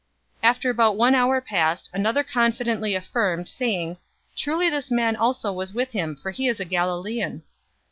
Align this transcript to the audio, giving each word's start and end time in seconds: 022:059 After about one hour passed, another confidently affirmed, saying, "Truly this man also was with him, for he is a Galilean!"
022:059 0.43 0.49
After 0.49 0.69
about 0.71 0.97
one 0.97 1.13
hour 1.13 1.39
passed, 1.39 1.91
another 1.93 2.23
confidently 2.23 2.95
affirmed, 2.95 3.47
saying, 3.47 3.97
"Truly 4.35 4.67
this 4.67 4.89
man 4.89 5.15
also 5.15 5.53
was 5.53 5.75
with 5.75 5.91
him, 5.91 6.15
for 6.15 6.31
he 6.31 6.47
is 6.47 6.59
a 6.59 6.65
Galilean!" 6.65 7.43